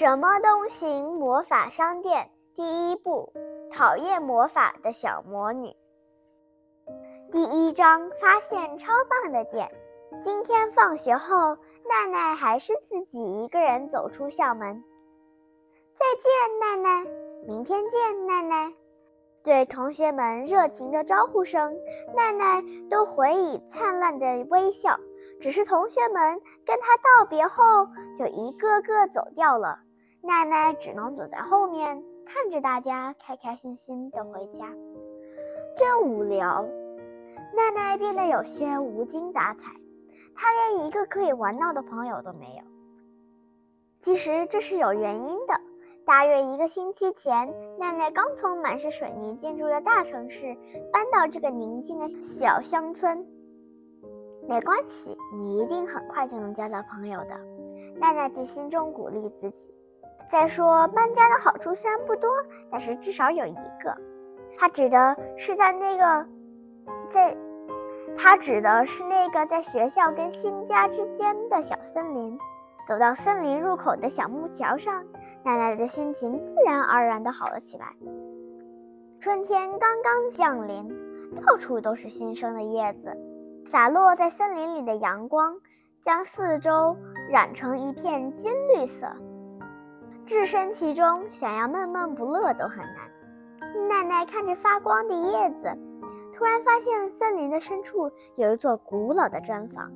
[0.00, 3.34] 什么东行魔法商店第一部：
[3.70, 5.76] 讨厌魔法的小魔女。
[7.30, 9.70] 第一章：发现超棒的店。
[10.22, 14.82] 今天放学后，奈奈还是自己一个人走出校门。
[15.98, 17.04] 再见，奈奈。
[17.46, 18.72] 明天见，奈奈。
[19.42, 21.76] 对同学们热情的招呼声，
[22.16, 24.98] 奈奈都回以灿烂的微笑。
[25.42, 27.86] 只是同学们跟她道别后，
[28.16, 29.78] 就一个个走掉了。
[30.22, 34.66] 奈奈只能走在后面，看着大家开开心心的回家。
[35.76, 36.66] 真无聊，
[37.56, 39.72] 奈奈变得有些无精打采。
[40.34, 42.62] 她连一个可以玩闹的朋友都没有。
[44.00, 45.60] 其实这是有原因的。
[46.06, 50.56] 大约一个星期前，奈奈刚从满是水泥建筑的大城市
[50.92, 53.26] 搬到这个宁静的小乡村。
[54.48, 57.38] 没关系，你一定很快就能交到朋友的。
[57.98, 59.69] 奈奈在心中鼓励自己。
[60.30, 62.30] 再说，搬家的好处虽然不多，
[62.70, 63.96] 但是至少有一个。
[64.56, 66.26] 他指的是在那个
[67.10, 67.36] 在，
[68.16, 72.38] 他指的是那个在学校跟新家之间的小森林。
[72.86, 75.04] 走到森林入口的小木桥上，
[75.44, 77.94] 奶奶的心情自然而然的好了起来。
[79.20, 80.88] 春天刚刚降临，
[81.44, 83.16] 到处都是新生的叶子，
[83.64, 85.56] 洒落在森林里的阳光
[86.02, 86.96] 将四周
[87.28, 89.08] 染成一片金绿色。
[90.26, 93.88] 置身其中，想要闷闷不乐都很难。
[93.88, 95.76] 奈奈看着发光的叶子，
[96.32, 99.90] 突然发现森林的深处有一座古老的砖房。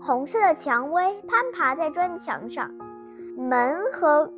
[0.00, 2.70] 红色的蔷薇攀爬在砖墙上，
[3.36, 4.32] 门和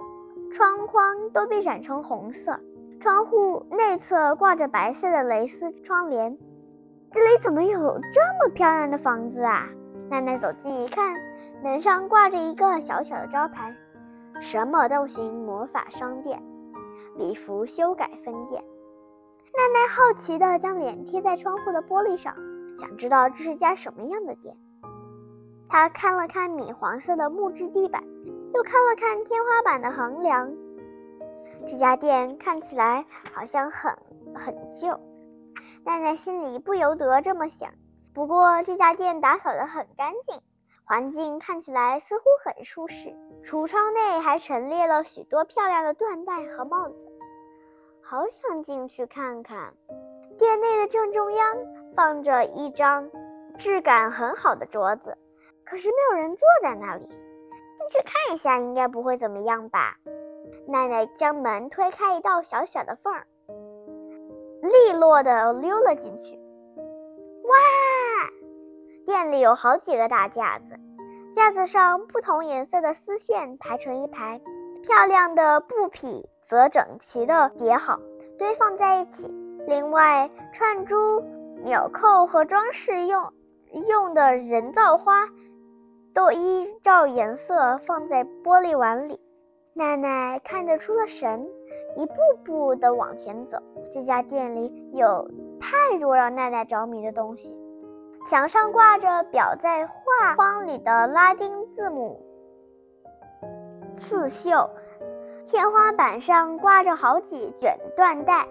[0.52, 2.60] 窗框都被染成红色，
[3.00, 6.38] 窗户内侧挂着白色的蕾丝窗帘。
[7.12, 9.68] 这里怎么有这么漂亮的房子啊？
[10.10, 11.16] 奈奈走近一看，
[11.62, 13.74] 门上挂着一个小小的招牌
[14.40, 16.42] ：“什么都行魔法商店，
[17.16, 18.64] 礼服修改分店。”
[19.56, 22.34] 奈奈好奇地将脸贴在窗户的玻璃上，
[22.76, 24.56] 想知道这是家什么样的店。
[25.68, 28.02] 他看了看米黄色的木质地板，
[28.52, 30.52] 又看了看天花板的横梁。
[31.66, 33.96] 这家店看起来好像很
[34.34, 35.00] 很旧，
[35.84, 37.70] 奈奈心里不由得这么想。
[38.12, 40.40] 不过这家店打扫得很干净，
[40.84, 43.16] 环境看起来似乎很舒适。
[43.42, 47.08] 橱窗内还陈列了许多漂亮的缎带和帽子，
[48.02, 49.74] 好想进去看看。
[50.38, 51.56] 店内的正中央
[51.94, 53.10] 放着一张
[53.56, 55.16] 质感很好的桌子。
[55.64, 59.96] 可是没有人坐在那里，进去看一下，应该不会怎么样吧？
[60.68, 63.26] 奈奈将门推开一道小小的缝儿，
[64.60, 66.36] 利落的溜了进去。
[67.44, 67.56] 哇！
[69.06, 70.78] 店里有好几个大架子，
[71.34, 74.40] 架子上不同颜色的丝线排成一排，
[74.82, 78.00] 漂亮的布匹则整齐的叠好，
[78.38, 79.32] 堆放在一起。
[79.66, 81.22] 另外，串珠、
[81.64, 83.32] 纽扣和装饰用
[83.88, 85.28] 用的人造花。
[86.14, 89.18] 都依照颜色放在玻璃碗里。
[89.72, 91.48] 奈奈看得出了神，
[91.96, 92.14] 一步
[92.44, 93.58] 步的往前走。
[93.92, 95.28] 这家店里有
[95.60, 97.52] 太多让奈奈着迷的东西：
[98.24, 102.22] 墙上挂着裱在画框里的拉丁字母
[103.96, 104.70] 刺绣，
[105.44, 108.48] 天花板上挂着好几卷缎带，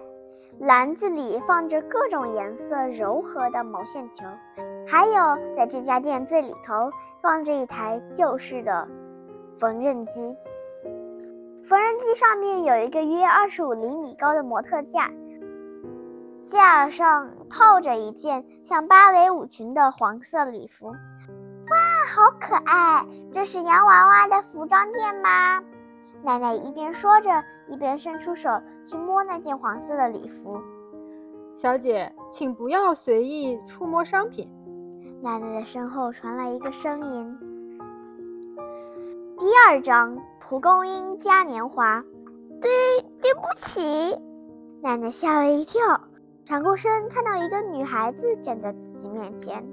[0.60, 4.24] 篮子里放着各种颜色柔和的毛线球。
[4.86, 8.86] 还有，在这家店最里头放着一台旧式的
[9.58, 10.36] 缝纫机，
[11.64, 15.10] 缝纫机上面有一个约二十五厘米高的模特架，
[16.44, 20.88] 架上套着一件像芭蕾舞裙的黄色礼服。
[20.88, 21.76] 哇，
[22.14, 23.06] 好可爱！
[23.32, 25.62] 这是洋娃娃的服装店吗？
[26.22, 30.60] 奶奶一边说着，一边伸出手去摸那件黄色的礼服。
[31.56, 34.50] 小姐，请不要随意触摸商品。
[35.22, 37.38] 奶奶的身后传来一个声音。
[39.38, 42.04] 第二章蒲公英嘉年华。
[42.60, 42.70] 对，
[43.22, 44.18] 对不起。
[44.82, 46.03] 奶奶吓了一跳，
[46.44, 49.70] 转过身看到一个女孩子站在自己面前。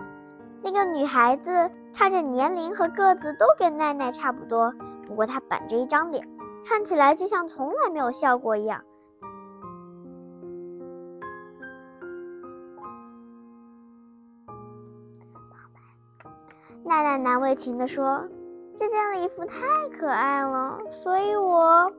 [0.63, 4.73] 那个女孩子看着年龄和个子都跟奈奈差不多，
[5.07, 6.27] 不过她板着一张脸，
[6.65, 8.83] 看起来就像从来没有笑过一样。
[16.83, 18.27] 奈奈难为情地说
[18.75, 21.91] ：“这件礼服太可爱了，所以我……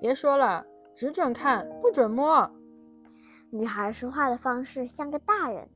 [0.00, 0.64] 别说了，
[0.94, 2.50] 只准看，不准摸。”
[3.52, 5.68] 女孩说话的方式像个大人，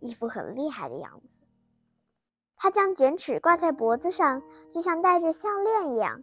[0.00, 1.36] 一副很厉害的样子。
[2.56, 4.42] 她将卷尺挂在脖子上，
[4.72, 6.22] 就像戴着项链一样。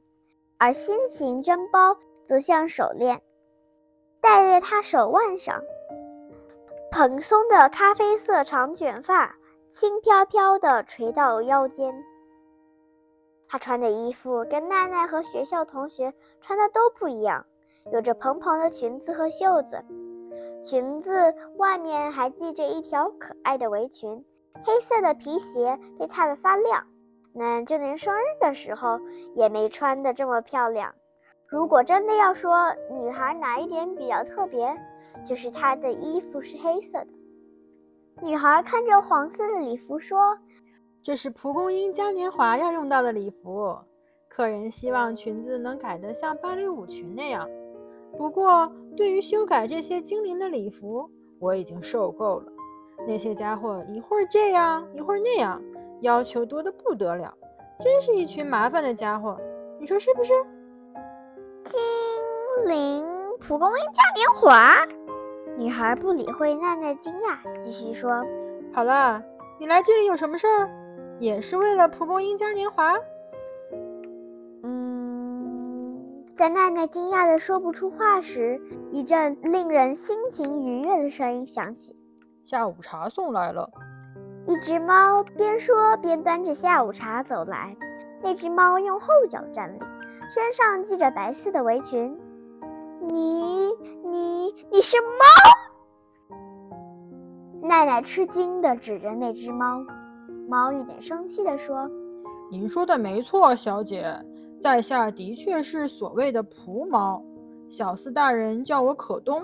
[0.59, 3.21] 而心形针包则像手链，
[4.21, 5.61] 戴在她手腕上。
[6.91, 9.35] 蓬松的咖啡色长卷发
[9.69, 12.03] 轻飘飘地垂到腰间。
[13.47, 17.45] 她穿的衣服跟奈奈和学校同学穿的都不一样，
[17.93, 19.85] 有着蓬蓬的裙子和袖子，
[20.67, 24.25] 裙子外面还系着一条可爱的围裙，
[24.65, 26.87] 黑色的皮鞋被擦得发亮。
[27.31, 28.99] 那就连生日的时候
[29.33, 30.93] 也没穿的这么漂亮。
[31.47, 34.77] 如果真的要说女孩哪一点比较特别，
[35.25, 37.07] 就是她的衣服是黑色的。
[38.21, 40.37] 女孩看着黄色的礼服说。
[41.01, 43.77] 这是蒲公英嘉年华要用到的礼服，
[44.27, 47.49] 客人希望裙子能改得像芭蕾舞裙那样。
[48.17, 51.09] 不过，对于修改这些精灵的礼服，
[51.39, 52.51] 我已经受够了。
[53.07, 55.61] 那些家伙一会儿这样，一会儿那样，
[56.01, 57.35] 要求多得不得了，
[57.79, 59.39] 真是一群麻烦的家伙。
[59.79, 60.33] 你说是不是？
[61.63, 61.79] 精
[62.67, 63.05] 灵
[63.39, 64.75] 蒲公英嘉年华？
[65.57, 68.25] 女孩不理会奈奈惊讶，继续说
[68.73, 69.23] ：“好了，
[69.59, 70.69] 你来这里有什么事儿？”
[71.19, 72.97] 也是为了蒲公英嘉年华。
[76.37, 78.61] 在奈奈惊讶的说不出话时，
[78.91, 81.95] 一阵令人心情愉悦的声音响起
[82.45, 83.71] ：“下午茶送来了。”
[84.45, 87.75] 一只猫边说边端着下午茶走来。
[88.21, 89.79] 那只猫用后脚站立，
[90.29, 92.19] 身上系着白色的围裙。
[93.01, 93.71] 你、
[94.05, 96.37] 你、你是猫？
[97.63, 99.83] 奈奈吃惊的指着那只猫。
[100.47, 101.89] 猫有点生气地说
[102.51, 104.23] ：“您说的没错，小姐，
[104.61, 107.23] 在下的确是所谓的蒲猫。
[107.69, 109.43] 小厮大人叫我可东。”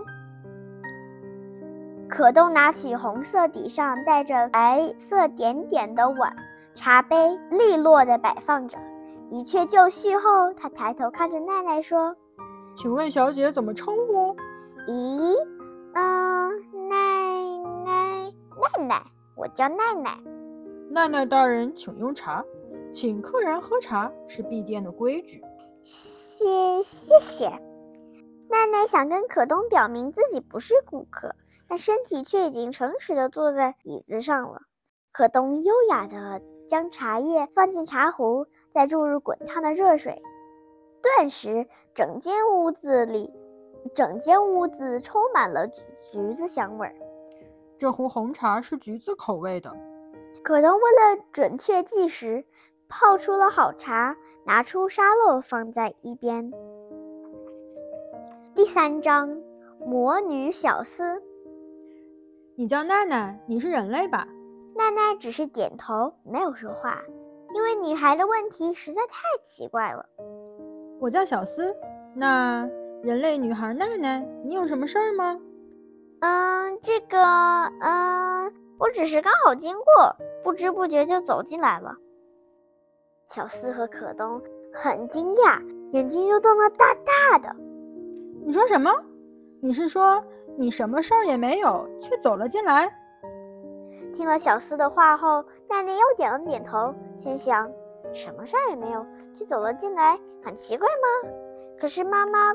[2.09, 6.35] 可东拿起红色底上带着白色点点的碗，
[6.75, 8.77] 茶杯利落的摆放着。
[9.31, 12.15] 一切就绪后，他抬头看着奈奈说
[12.77, 14.35] ：“请问小姐怎么称呼
[14.87, 15.35] ？”“咦，
[15.95, 16.51] 嗯，
[16.87, 16.95] 奈
[17.83, 18.31] 奈
[18.77, 19.03] 奈奈，
[19.35, 20.19] 我叫奈奈。”
[20.91, 22.45] 奈奈大人，请用茶。
[22.93, 25.43] 请客人喝茶是闭店的规矩。
[25.81, 27.49] 谢谢谢。
[28.49, 31.35] 奈奈想跟可东表明自己不是顾客，
[31.67, 34.61] 但身体却已经诚实的坐在椅子上了。
[35.11, 40.21] 可东优雅的将茶叶放进茶壶，再注入滚烫的热水，
[41.01, 43.33] 顿时整间屋子里，
[43.95, 46.95] 整间屋子充满了橘子香味儿。
[47.79, 49.75] 这壶红茶是橘子口味的。
[50.43, 52.45] 可东为了准确计时，
[52.95, 56.53] 泡出了好茶，拿出沙漏放在一边。
[58.53, 59.41] 第三章，
[59.79, 61.19] 魔女小厮。
[62.55, 64.27] 你叫奈奈，你是人类吧？
[64.75, 67.01] 奈奈只是点头，没有说话，
[67.55, 70.05] 因为女孩的问题实在太奇怪了。
[70.99, 71.75] 我叫小厮，
[72.13, 72.69] 那
[73.01, 75.39] 人类女孩奈奈，你有什么事儿吗？
[76.19, 77.17] 嗯，这个，
[77.81, 78.53] 嗯。
[78.79, 81.95] 我只是刚好经过，不知不觉就走进来了。
[83.33, 85.59] 小四和可东很惊讶，
[85.89, 87.55] 眼睛又瞪得大大的。
[88.45, 88.91] 你说什么？
[89.59, 90.23] 你是说
[90.55, 92.95] 你什么事儿也没有，却走了进来？
[94.13, 97.71] 听了小四的话后，奈奈又点了点头，心想：
[98.13, 99.03] 什么事儿也没有，
[99.33, 101.31] 却走了进来，很奇怪吗？
[101.79, 102.53] 可是妈妈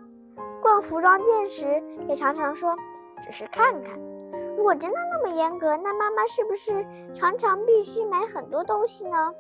[0.63, 2.77] 逛服装店时也常常说，
[3.21, 3.99] 只是看看。
[4.57, 9.35] 如果真的那么严格，那妈妈是不是常常必须买很多东西呢？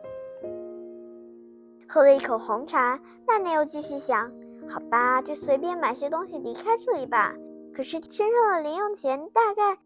[1.89, 4.31] 喝了一口红茶，奈奈又继续想：
[4.69, 7.35] 好吧，就随便买些东西离开这里吧。
[7.75, 9.79] 可是身上的零用钱大概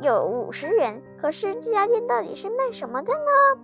[0.00, 3.60] 有五十元，可是这家店到底是卖什么的呢？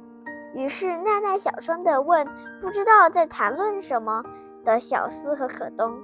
[0.55, 2.27] 于是奈奈小声的问
[2.61, 4.25] ：“不知道在谈论什么
[4.65, 6.03] 的小司和可东，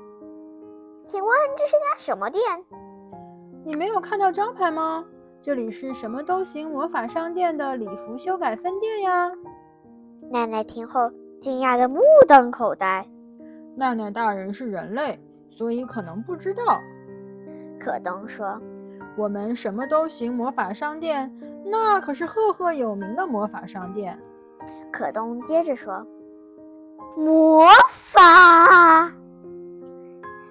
[1.06, 2.42] 请问这是家什么店？”
[3.66, 5.04] 你没有看到招牌吗？
[5.42, 9.30] 这里是什么都行魔法商店的礼服修改分店呀。
[10.30, 11.10] 奈奈听后
[11.40, 13.06] 惊讶的目瞪口呆。
[13.76, 16.80] 奈奈大人是人类，所以可能不知道。
[17.78, 18.60] 可东说
[19.16, 21.32] ：“我们什么都行魔法商店，
[21.64, 24.18] 那可是赫赫有名的魔法商店。”
[24.90, 26.06] 可东接着说
[27.16, 29.12] ：“魔法！”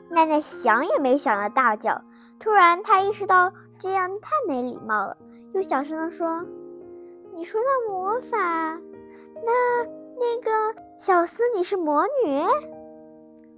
[0.09, 2.01] 奈奈想也没想的大叫。
[2.39, 5.17] 突然，他意识到这样太没礼貌了，
[5.53, 6.45] 又小声的说
[7.35, 8.37] ：“你说的魔法，
[9.45, 9.85] 那
[10.19, 12.43] 那个小司你是魔女？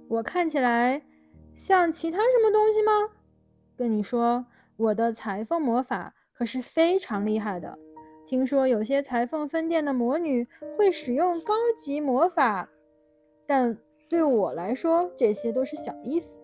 [0.08, 1.02] 我看起来
[1.54, 2.92] 像其他什么东西吗？
[3.78, 4.44] 跟你说，
[4.76, 7.78] 我的裁缝魔法可是非常厉害的。
[8.26, 12.68] 听说有些裁缝分店的魔女会使用高级魔法，
[13.46, 16.38] 但对我来说，这些都是小意思。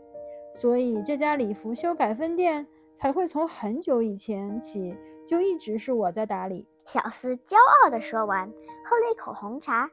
[0.54, 2.66] 所以这家礼服修改分店
[2.98, 4.96] 才会从很久以前起
[5.28, 6.66] 就一直是我在打理。
[6.86, 9.90] 小厮骄傲地说完，喝了一口红茶。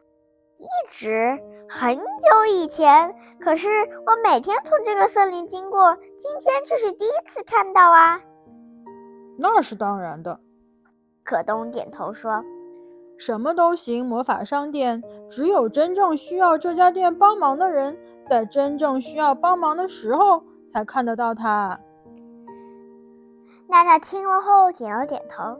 [0.63, 8.21] 一直很久以前，可是我每天从这个森林经过，今天却是第一次看到啊。
[9.37, 10.39] 那是当然的。
[11.25, 12.43] 可东点头说
[13.19, 21.79] ：“什么都行，魔法商店只有真正需要这家店帮忙的人，在真正需要帮忙的时候才看得到它。”
[23.67, 25.57] 娜娜听了后点了点头。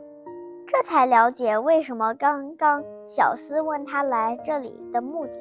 [0.74, 5.40] 这才了解为什么刚刚小厮问他来这里的目的。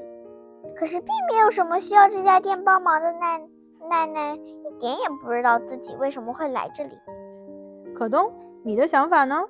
[0.75, 3.41] 可是并没有什么需要这家店帮忙的奈
[3.89, 6.91] 奈奈一点也不知道自己为什么会来这里。
[7.95, 8.31] 可东，
[8.63, 9.43] 你的想法呢？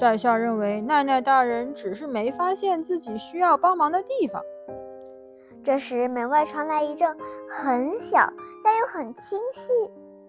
[0.00, 4.42] 在下认为奈奈大人只是没发现自己需要帮忙的地方。
[5.64, 7.16] 这时门外传来一阵
[7.48, 8.32] 很小
[8.62, 9.72] 但又很清晰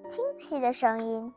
[0.07, 1.31] 清晰的声音。